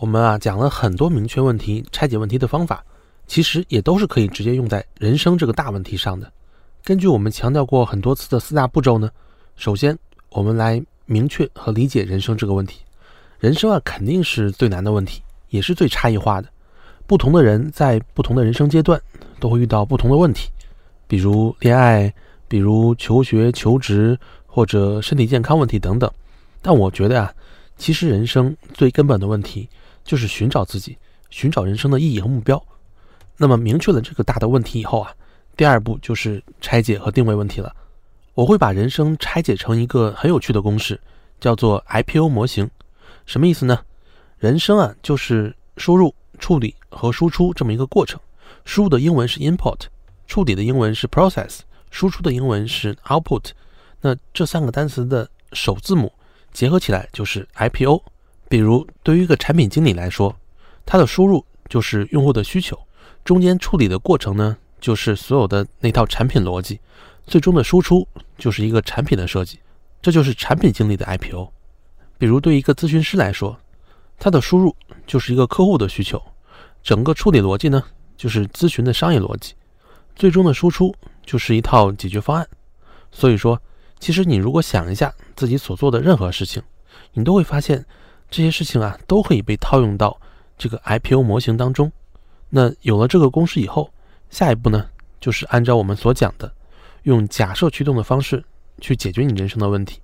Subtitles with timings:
[0.00, 2.82] 我们啊讲了很多明确问题、拆解问题的方法，
[3.26, 6.32] 其实也都是可以直接用在人生这个大问题上的。
[6.82, 9.10] 根据我们强调过很多次的四大步骤呢，
[9.56, 9.96] 首先
[10.30, 12.80] 我们来明确和理解人生这个问题。
[13.40, 16.48] 人生啊肯定是最难的问题，也是最差异化的。
[17.06, 18.98] 不同的人在不同的人生阶段
[19.38, 20.48] 都会遇到不同的问题，
[21.06, 22.10] 比如恋爱，
[22.48, 26.10] 比如求学、求职或者身体健康问题等等。
[26.62, 27.30] 但我觉得啊。
[27.76, 29.66] 其实人生最根本的问题
[30.10, 30.98] 就是寻找自己，
[31.30, 32.60] 寻找人生的意义和目标。
[33.36, 35.14] 那么明确了这个大的问题以后啊，
[35.56, 37.72] 第二步就是拆解和定位问题了。
[38.34, 41.00] 我会把人生拆解成一个很有趣的公式，
[41.38, 42.68] 叫做 IPO 模型。
[43.24, 43.78] 什么意思呢？
[44.38, 48.18] 人生啊就是输入、处理和输出这么一个过程。
[48.64, 49.82] 输入的英文是 input，
[50.26, 51.60] 处理的英文是 process，
[51.92, 53.50] 输出的英文是 output。
[54.00, 56.12] 那这三个单词的首字母。
[56.52, 58.02] 结合起来就是 IPO。
[58.50, 60.34] 比如，对于一个产品经理来说，
[60.84, 62.76] 他的输入就是用户的需求，
[63.24, 66.80] 中间处理的过程呢，就是所有的那套产品逻辑，
[67.24, 69.60] 最终的输出就是一个产品的设计，
[70.02, 71.52] 这就是产品经理的 IPO。
[72.18, 73.56] 比如，对一个咨询师来说，
[74.18, 74.74] 他的输入
[75.06, 76.20] 就是一个客户的需求，
[76.82, 77.80] 整个处理逻辑呢，
[78.16, 79.54] 就是咨询的商业逻辑，
[80.16, 80.92] 最终的输出
[81.24, 82.48] 就是一套解决方案。
[83.12, 83.62] 所以说。
[84.02, 86.62] 其实你如果想一下自己所做的任何事情，
[87.12, 87.84] 你都会发现
[88.30, 90.18] 这些事情啊都可以被套用到
[90.56, 91.90] 这个 IPO 模型当中。
[92.48, 93.90] 那有了这个公式以后，
[94.30, 94.86] 下一步呢
[95.20, 96.52] 就是按照我们所讲的，
[97.02, 98.42] 用假设驱动的方式
[98.80, 100.00] 去解决你人生的问题。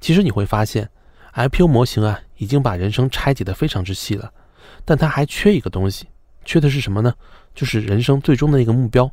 [0.00, 0.88] 其实你会发现
[1.34, 4.32] ，IPO 模型啊已经把人生拆解的非常之细了，
[4.84, 6.06] 但它还缺一个东西，
[6.44, 7.14] 缺的是什么呢？
[7.54, 9.10] 就是人生最终的一个目标。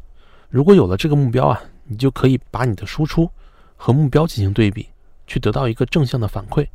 [0.50, 3.30] 如果有了这个目标啊，你就可以把你的输出。
[3.76, 4.88] 和目标进行对比，
[5.28, 6.66] 去得到一个正向的反馈，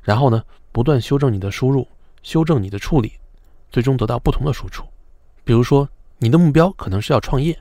[0.00, 0.40] 然后呢，
[0.72, 1.86] 不断修正你的输入，
[2.22, 3.12] 修正你的处理，
[3.70, 4.84] 最终得到不同的输出。
[5.44, 7.56] 比如说，你的目标可能是要创业，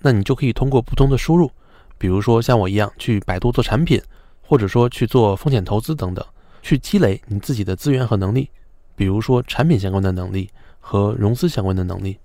[0.00, 1.50] 那你就可以通过不同的输入，
[1.98, 4.00] 比如说像我一样去百度做产品，
[4.42, 6.24] 或者说去做风险投资等等，
[6.62, 8.48] 去积累你自己的资源和能力，
[8.94, 10.48] 比如说产品相关的能力
[10.80, 12.18] 和融资相关的能力，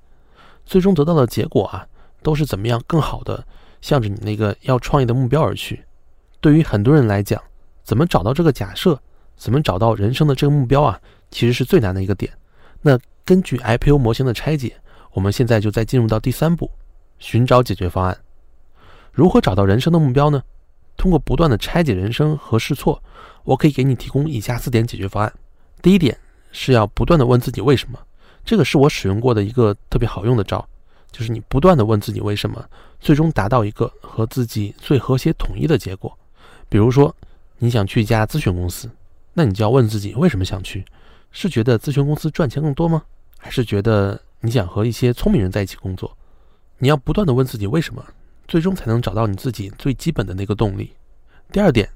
[0.66, 1.86] 最终得到的结果啊，
[2.22, 3.44] 都是怎么样更好的
[3.82, 5.84] 向着你那个要创业的目标而去。
[6.40, 7.42] 对于很多人来讲，
[7.84, 9.02] 怎么找到这个假设，
[9.42, 12.32] 怎么找到人生的这个目标啊，其实是最难的一个点。
[12.80, 14.76] 那根据 IPO 模型的拆解，
[15.14, 16.70] 我们现在就再进入到第三步，
[17.18, 18.16] 寻找解决方案。
[19.12, 20.44] 如何找到人生的目标呢？
[20.96, 23.02] 通过不断的拆解人生和试错，
[23.44, 25.34] 我可以给你提供以下四点解决方案。
[25.82, 26.16] 第一点
[26.52, 27.98] 是要不断的问自己为什么，
[28.46, 30.64] 这个是我使用过的一个特别好用的招。
[31.12, 32.64] 就是你不断的问自己为什么，
[33.00, 36.16] 最终达到一个和自己最和谐统一的结果。
[36.70, 37.14] 比如说，
[37.58, 38.88] 你想去一家咨询公司，
[39.34, 40.86] 那你就要问自己为什么想去？
[41.32, 43.04] 是觉得咨询公司赚钱更多吗？
[43.38, 46.18] 还是觉得你想和一些聪明人在一起工作？
[46.78, 48.06] 你要不断的问自己为什么，
[48.48, 50.94] 最终才能找到你自己最基本的那个动力。
[51.52, 51.90] 第二点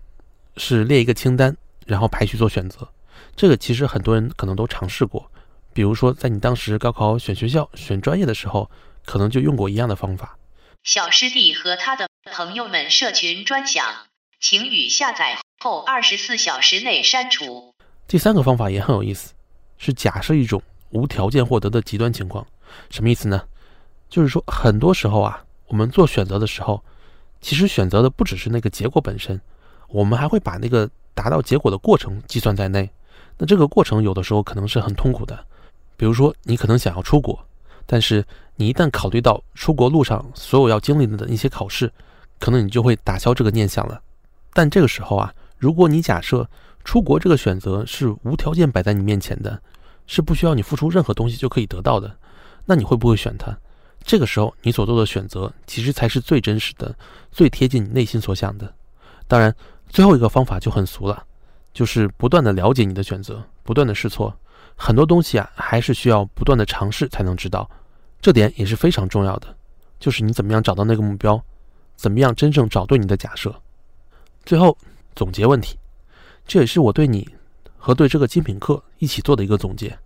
[0.57, 2.88] 是列一个清单，然后排序做选择。
[3.35, 5.31] 这个其实很多人可能都尝试过，
[5.73, 8.69] 比如说在你当时高考选学校、选专业的时候。
[9.07, 10.35] 可能就用过一样的方法。
[10.84, 13.85] 小师弟和他的朋友们社群专享，
[14.40, 17.73] 请与下载后二十四小时内删除。
[18.07, 19.33] 第三个方法也很有意思，
[19.79, 20.61] 是假设一种
[20.91, 22.45] 无条件获得的极端情况。
[22.91, 23.41] 什么意思呢？
[24.07, 26.83] 就是说，很多时候啊，我们做选择的时候，
[27.41, 29.41] 其实选择的不只是那个结果本身，
[29.87, 32.87] 我们还会把那个达到结果的过程计算在内。
[33.39, 35.47] 那这个过程有的时候可能是很痛苦的，
[35.97, 37.43] 比如说你可能想要出国。
[37.87, 38.23] 但是
[38.55, 41.91] 你一旦考虑到出国路上所有要经历的一些考试，
[42.39, 43.99] 可能你就会打消这个念想了。
[44.53, 45.33] 但这个时候啊，
[45.65, 46.47] 如果你假设
[46.83, 49.59] 出国这个选择是无条件摆在你面前的，
[50.05, 52.15] 是不需要你付出任何东西就可以得到的，
[52.65, 53.51] 那你会不会选它？
[54.03, 56.95] 这个时候你所做的选择其实才是最真实的、
[57.31, 58.71] 最贴近你内心所想的。
[59.27, 59.51] 当然，
[59.89, 61.23] 最后一个方法就很俗了，
[61.73, 64.31] 就是不断的了解你的选择，不断的试错。
[64.75, 67.67] 很多东西啊，还是需要不断的尝试才能知道，
[68.22, 69.47] 这点也是非常重要的。
[69.99, 71.43] 就是你怎么样找到那个目标，
[71.95, 73.51] 怎么样真正找对你的假设。
[74.45, 74.78] 最后
[75.16, 75.78] 总结问题，
[76.46, 77.28] 这也是我对你
[77.78, 79.97] 和对这个精品课一起做的一个总结。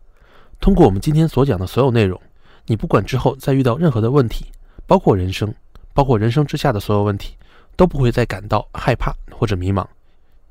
[0.59, 2.19] 通过我们今天所讲的所有内容，
[2.65, 4.45] 你不管之后再遇到任何的问题，
[4.85, 5.53] 包括人生，
[5.93, 7.35] 包括人生之下的所有问题，
[7.75, 9.85] 都不会再感到害怕或者迷茫，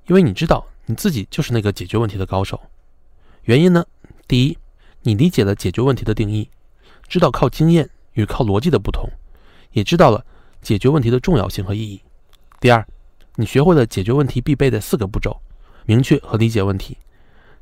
[0.07, 2.61] 因为你知道你自己就是那个解决问题的高手。
[3.43, 3.85] 原因呢？
[4.27, 4.59] 第一，
[5.03, 6.49] 你理解了解决问题的定义，
[7.07, 9.09] 知道靠经验与靠逻辑的不同，
[9.73, 10.25] 也知道了
[10.61, 12.01] 解决问题的重要性和意义。
[12.61, 12.87] 第二，
[13.41, 15.41] 你学会了解决问题必备的四个步骤：
[15.87, 16.99] 明确和理解问题，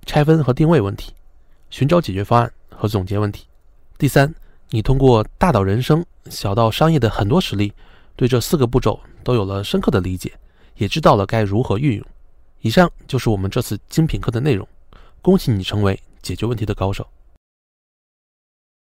[0.06, 1.12] 拆分和定位问题，
[1.68, 3.44] 寻找解决方案和总结问题。
[3.98, 4.34] 第三，
[4.70, 7.74] 你通过大到人生、小到商业的很多实例，
[8.16, 10.32] 对这四个步骤都有了深刻的理解，
[10.76, 12.06] 也知道了该如何运用。
[12.62, 14.66] 以上就是我们这次精品课的内容。
[15.20, 17.06] 恭喜你成为解决问题的高手。